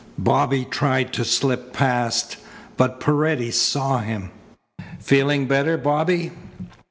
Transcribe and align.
Bobby 0.17 0.65
tried 0.65 1.13
to 1.13 1.23
slip 1.23 1.73
past, 1.73 2.37
but 2.75 2.99
Paredes 2.99 3.61
saw 3.61 3.99
him. 3.99 4.31
"Feeling 4.99 5.45
better, 5.45 5.77
Bobby?" 5.77 6.31